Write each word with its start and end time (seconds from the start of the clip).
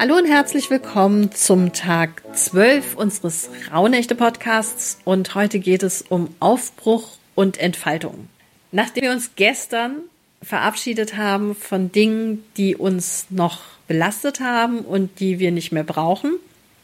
Hallo 0.00 0.16
und 0.16 0.26
herzlich 0.26 0.70
willkommen 0.70 1.32
zum 1.32 1.72
Tag 1.72 2.22
12 2.32 2.94
unseres 2.94 3.50
Rauhnächte 3.72 4.14
Podcasts 4.14 5.00
und 5.04 5.34
heute 5.34 5.58
geht 5.58 5.82
es 5.82 6.02
um 6.02 6.32
Aufbruch 6.38 7.16
und 7.34 7.58
Entfaltung. 7.58 8.28
Nachdem 8.70 9.02
wir 9.02 9.10
uns 9.10 9.32
gestern 9.34 9.96
verabschiedet 10.40 11.16
haben 11.16 11.56
von 11.56 11.90
Dingen, 11.90 12.44
die 12.56 12.76
uns 12.76 13.26
noch 13.30 13.62
belastet 13.88 14.38
haben 14.38 14.82
und 14.82 15.18
die 15.18 15.40
wir 15.40 15.50
nicht 15.50 15.72
mehr 15.72 15.82
brauchen, 15.82 16.34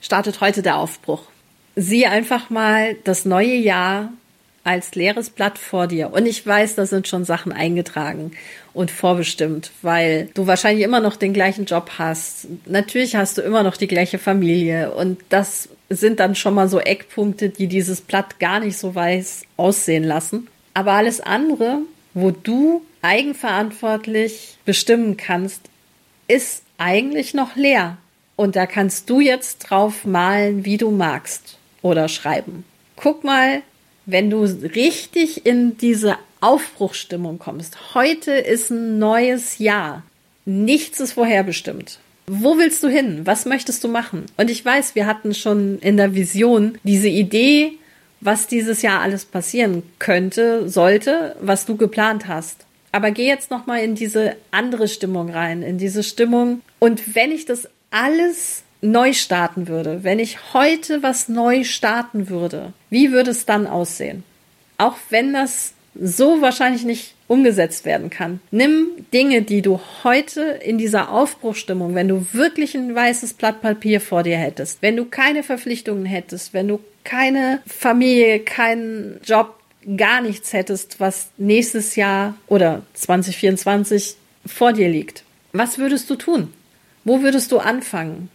startet 0.01 0.41
heute 0.41 0.63
der 0.63 0.77
Aufbruch. 0.77 1.23
Sieh 1.77 2.07
einfach 2.07 2.51
mal 2.51 2.97
das 3.05 3.25
neue 3.25 3.55
Jahr 3.55 4.13
als 4.65 4.95
leeres 4.95 5.31
Blatt 5.31 5.59
vor 5.59 5.87
dir. 5.87 6.13
Und 6.13 6.27
ich 6.27 6.45
weiß, 6.45 6.75
da 6.75 6.87
sind 6.87 7.07
schon 7.07 7.25
Sachen 7.25 7.53
eingetragen 7.53 8.33
und 8.73 8.91
vorbestimmt, 8.91 9.71
weil 9.83 10.31
du 10.35 10.47
wahrscheinlich 10.47 10.85
immer 10.85 11.01
noch 11.01 11.17
den 11.17 11.35
gleichen 11.35 11.67
Job 11.67 11.93
hast. 11.99 12.49
Natürlich 12.67 13.15
hast 13.15 13.39
du 13.39 13.43
immer 13.43 13.63
noch 13.63 13.77
die 13.77 13.87
gleiche 13.87 14.19
Familie 14.19 14.93
und 14.93 15.21
das 15.29 15.69
sind 15.91 16.19
dann 16.19 16.35
schon 16.35 16.55
mal 16.55 16.69
so 16.69 16.81
Eckpunkte, 16.81 17.51
die 17.51 17.67
dieses 17.67 18.01
Blatt 18.01 18.41
gar 18.41 18.59
nicht 18.59 18.79
so 18.79 18.95
weiß 18.95 19.43
aussehen 19.59 20.05
lassen. 20.05 20.49
Aber 20.73 20.93
alles 20.93 21.21
andere, 21.21 21.81
wo 22.15 22.31
du 22.31 22.83
eigenverantwortlich 23.03 24.57
bestimmen 24.65 25.19
kannst, 25.19 25.61
ist 26.27 26.63
eigentlich 26.79 27.35
noch 27.35 27.55
leer. 27.55 27.99
Und 28.35 28.57
da 28.57 28.67
kannst 28.67 29.11
du 29.11 29.21
jetzt 29.21 29.59
drauf 29.59 30.05
malen, 30.05 30.65
wie 30.65 30.79
du 30.79 30.91
magst 30.91 31.59
oder 31.83 32.09
schreiben. 32.09 32.65
Guck 32.97 33.23
mal, 33.23 33.63
wenn 34.07 34.31
du 34.31 34.43
richtig 34.43 35.47
in 35.47 35.77
diese 35.79 36.17
Aufbruchstimmung 36.41 37.39
kommst. 37.39 37.95
Heute 37.95 38.33
ist 38.33 38.71
ein 38.71 38.99
neues 38.99 39.59
Jahr. 39.59 40.03
Nichts 40.45 41.01
ist 41.01 41.13
vorherbestimmt. 41.13 41.99
Wo 42.27 42.59
willst 42.59 42.83
du 42.83 42.89
hin? 42.89 43.23
Was 43.25 43.47
möchtest 43.47 43.85
du 43.85 43.89
machen? 43.89 44.27
Und 44.37 44.51
ich 44.51 44.65
weiß, 44.65 44.95
wir 44.95 45.07
hatten 45.07 45.35
schon 45.35 45.79
in 45.79 45.97
der 45.97 46.15
Vision 46.15 46.79
diese 46.83 47.09
Idee, 47.09 47.73
was 48.21 48.47
dieses 48.47 48.83
Jahr 48.83 49.01
alles 49.01 49.25
passieren 49.25 49.83
könnte, 49.99 50.69
sollte, 50.69 51.37
was 51.41 51.67
du 51.67 51.77
geplant 51.77 52.27
hast. 52.27 52.65
Aber 52.93 53.11
geh 53.11 53.27
jetzt 53.27 53.51
noch 53.51 53.67
mal 53.67 53.83
in 53.83 53.95
diese 53.95 54.37
andere 54.51 54.89
Stimmung 54.89 55.31
rein, 55.31 55.63
in 55.63 55.79
diese 55.79 56.03
Stimmung. 56.03 56.63
Und 56.79 57.15
wenn 57.15 57.33
ich 57.33 57.45
das 57.45 57.69
alles 57.91 58.63
neu 58.85 59.13
starten 59.13 59.67
würde, 59.67 60.05
wenn 60.05 60.19
ich 60.19 60.53
heute 60.53 61.03
was 61.03 61.29
neu 61.29 61.65
starten 61.65 62.29
würde, 62.29 62.73
wie 62.91 63.13
würde 63.13 63.31
es 63.31 63.47
dann 63.47 63.67
aussehen? 63.67 64.23
Auch 64.79 64.97
wenn 65.11 65.33
das 65.33 65.73
so 66.01 66.43
wahrscheinlich 66.43 66.85
nicht 66.85 67.15
umgesetzt 67.29 67.85
werden 67.85 68.11
kann. 68.11 68.41
Nimm 68.51 68.89
Dinge, 69.13 69.43
die 69.43 69.63
du 69.63 69.81
heute 70.03 70.43
in 70.43 70.77
dieser 70.77 71.11
Aufbruchstimmung, 71.11 71.95
wenn 71.95 72.09
du 72.09 72.27
wirklich 72.33 72.75
ein 72.75 72.95
weißes 72.95 73.35
Blatt 73.35 73.63
Papier 73.63 74.01
vor 74.01 74.23
dir 74.23 74.37
hättest, 74.37 74.83
wenn 74.83 74.97
du 74.97 75.05
keine 75.05 75.43
Verpflichtungen 75.43 76.05
hättest, 76.05 76.53
wenn 76.53 76.69
du 76.69 76.81
keine 77.05 77.63
Familie, 77.67 78.41
keinen 78.41 79.21
Job, 79.25 79.59
gar 79.97 80.21
nichts 80.21 80.53
hättest, 80.53 80.99
was 81.01 81.29
nächstes 81.37 81.97
Jahr 81.97 82.35
oder 82.49 82.83
2024 82.95 84.17
vor 84.47 84.73
dir 84.73 84.89
liegt. 84.89 85.25
Was 85.53 85.79
würdest 85.79 86.11
du 86.11 86.17
tun? 86.17 86.53
Wo 87.05 87.23
würdest 87.23 87.53
du 87.53 87.59
anfangen? 87.59 88.31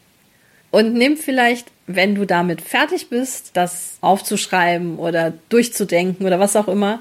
Und 0.71 0.93
nimm 0.93 1.17
vielleicht, 1.17 1.67
wenn 1.87 2.15
du 2.15 2.25
damit 2.25 2.61
fertig 2.61 3.09
bist, 3.09 3.51
das 3.53 3.97
aufzuschreiben 4.01 4.97
oder 4.97 5.33
durchzudenken 5.49 6.25
oder 6.25 6.39
was 6.39 6.55
auch 6.55 6.67
immer, 6.67 6.99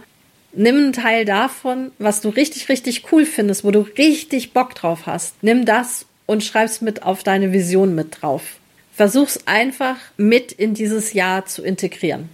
nimm 0.52 0.76
einen 0.76 0.92
Teil 0.92 1.24
davon, 1.24 1.92
was 1.98 2.20
du 2.20 2.30
richtig, 2.30 2.68
richtig 2.68 3.12
cool 3.12 3.26
findest, 3.26 3.64
wo 3.64 3.70
du 3.70 3.80
richtig 3.80 4.52
Bock 4.52 4.74
drauf 4.74 5.06
hast. 5.06 5.34
Nimm 5.42 5.64
das 5.64 6.06
und 6.26 6.44
schreib's 6.44 6.80
mit 6.80 7.02
auf 7.02 7.22
deine 7.22 7.52
Vision 7.52 7.94
mit 7.94 8.22
drauf. 8.22 8.56
Versuch's 8.94 9.40
einfach 9.46 9.96
mit 10.16 10.50
in 10.52 10.74
dieses 10.74 11.12
Jahr 11.12 11.46
zu 11.46 11.62
integrieren. 11.62 12.28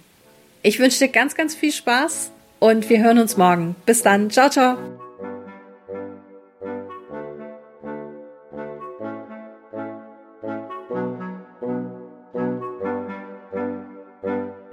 Ich 0.63 0.79
wünsche 0.79 0.99
dir 0.99 1.09
ganz, 1.09 1.35
ganz 1.35 1.53
viel 1.53 1.71
Spaß 1.71 2.31
und 2.59 2.89
wir 2.89 3.03
hören 3.03 3.19
uns 3.19 3.37
morgen. 3.37 3.75
Bis 3.85 4.01
dann. 4.01 4.31
Ciao, 4.31 4.49
ciao. 4.49 5.04